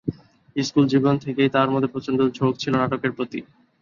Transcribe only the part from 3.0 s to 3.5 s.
প্রতি।